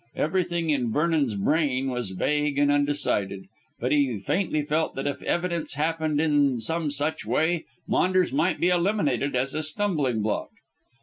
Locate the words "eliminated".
8.69-9.35